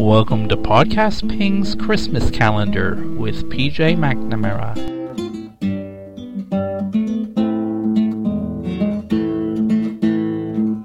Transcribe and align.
Welcome 0.00 0.48
to 0.48 0.56
Podcast 0.56 1.28
Ping's 1.28 1.74
Christmas 1.74 2.30
Calendar 2.30 2.94
with 3.18 3.50
PJ 3.50 3.98
McNamara. 3.98 4.74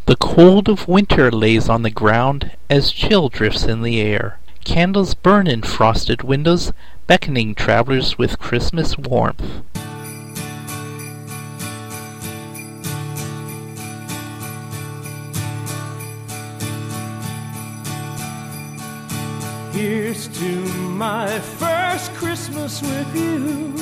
The 0.06 0.18
cold 0.18 0.68
of 0.68 0.90
winter 0.90 1.32
lays 1.32 1.70
on 1.70 1.84
the 1.84 1.90
ground 1.90 2.52
as 2.70 2.92
chill 2.92 3.30
drifts 3.30 3.64
in 3.64 3.84
the 3.84 4.02
air. 4.02 4.38
Candles 4.66 5.14
burn 5.14 5.48
in 5.48 5.62
frosted 5.62 6.22
windows, 6.22 6.74
beckoning 7.08 7.56
travelers 7.56 8.18
with 8.18 8.38
Christmas 8.38 8.98
warmth. 8.98 9.64
Here's 19.76 20.30
to 20.40 20.50
my 20.96 21.28
first 21.60 22.14
Christmas 22.14 22.82
with 22.82 23.14
you. 23.14 23.74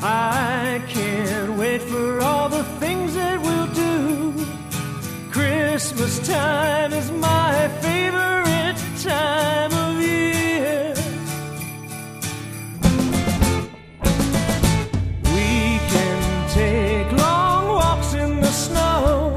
I 0.00 0.80
can't 0.88 1.58
wait 1.58 1.82
for 1.82 2.22
all 2.22 2.48
the 2.48 2.64
things 2.80 3.14
that 3.16 3.38
we'll 3.42 3.66
do. 3.74 4.32
Christmas 5.30 6.26
time 6.26 6.94
is 6.94 7.10
my 7.10 7.68
favorite 7.82 8.78
time 9.02 9.72
of 9.74 10.00
year. 10.00 10.94
We 15.34 15.78
can 15.92 16.48
take 16.48 17.12
long 17.12 17.68
walks 17.68 18.14
in 18.14 18.40
the 18.40 18.52
snow 18.52 19.34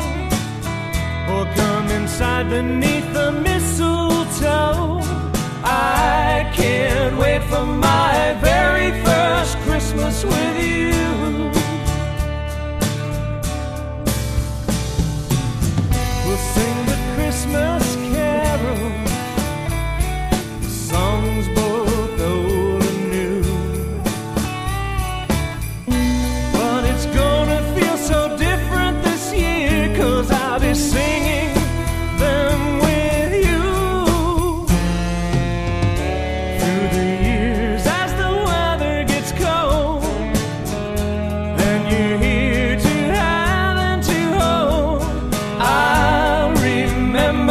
or 1.28 1.44
come 1.56 1.90
inside 1.90 2.50
beneath 2.50 3.12
the 3.12 3.34
mistletoe. 3.34 5.29
I 5.64 6.52
can't 6.56 7.18
wait 7.18 7.44
for 7.44 7.66
my 7.66 8.38
very 8.42 8.92
first 9.04 9.58
Christmas 9.60 10.24
with 10.24 10.58
you. 10.64 11.59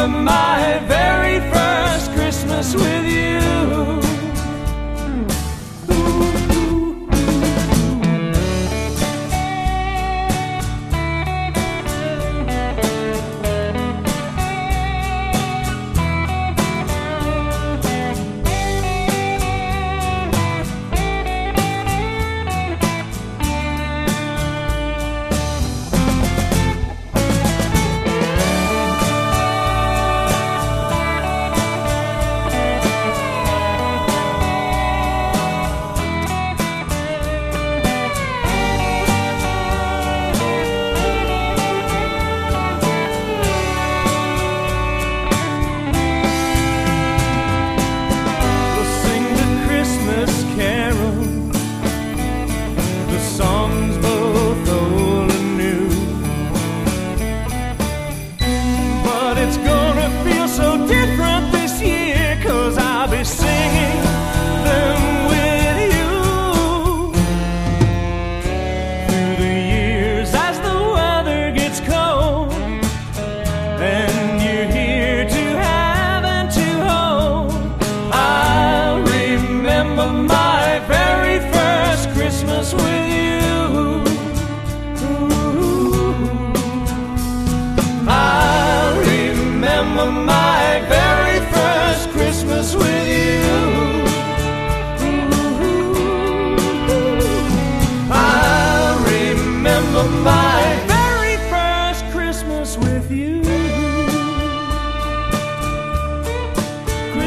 My 0.08 0.47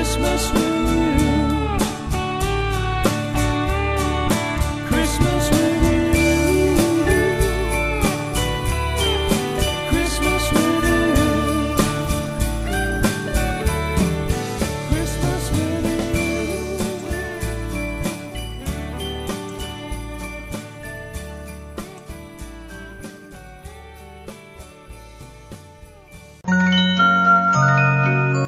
Christmas 0.02 0.71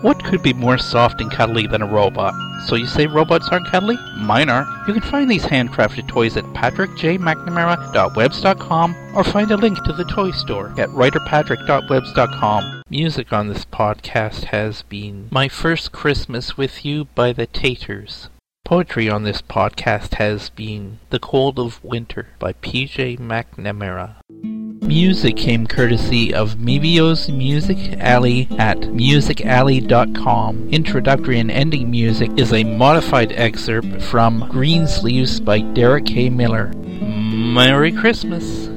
What 0.03 0.21
could 0.21 0.43
be 0.43 0.51
more 0.51 0.77
soft 0.77 1.21
and 1.21 1.31
cuddly 1.31 1.65
than 1.65 1.81
a 1.81 1.87
robot? 1.87 2.33
So 2.67 2.75
you 2.75 2.87
say 2.87 3.07
robots 3.07 3.47
aren't 3.47 3.67
cuddly? 3.67 3.95
Mine 4.17 4.49
are. 4.49 4.67
You 4.85 4.93
can 4.93 5.01
find 5.01 5.31
these 5.31 5.45
handcrafted 5.45 6.09
toys 6.09 6.35
at 6.35 6.43
patrickjmcnamara.webs.com 6.43 8.95
or 9.15 9.23
find 9.23 9.51
a 9.51 9.55
link 9.55 9.81
to 9.85 9.93
the 9.93 10.03
toy 10.03 10.31
store 10.31 10.73
at 10.77 10.89
writerpatrick.webs.com. 10.89 12.83
Music 12.89 13.31
on 13.31 13.47
this 13.47 13.63
podcast 13.63 14.43
has 14.45 14.81
been 14.81 15.29
My 15.31 15.47
First 15.47 15.93
Christmas 15.93 16.57
with 16.57 16.83
You 16.83 17.05
by 17.15 17.31
the 17.31 17.47
Taters. 17.47 18.27
Poetry 18.65 19.09
on 19.09 19.23
this 19.23 19.41
podcast 19.41 20.15
has 20.15 20.49
been 20.49 20.99
The 21.11 21.19
Cold 21.19 21.59
of 21.59 21.81
Winter 21.81 22.27
by 22.39 22.51
PJ 22.51 23.19
McNamara. 23.19 24.15
Music 24.85 25.37
came 25.37 25.65
courtesy 25.65 26.33
of 26.33 26.55
Mevio's 26.55 27.29
Music 27.29 27.97
Alley 27.99 28.47
at 28.59 28.77
musicalley.com. 28.79 30.69
Introductory 30.69 31.39
and 31.39 31.49
ending 31.49 31.89
music 31.89 32.29
is 32.37 32.51
a 32.51 32.63
modified 32.63 33.31
excerpt 33.31 34.01
from 34.01 34.47
Greensleeves 34.49 35.39
by 35.39 35.61
Derek 35.61 36.05
K. 36.05 36.29
Miller. 36.29 36.67
Merry 36.73 37.91
Christmas! 37.91 38.72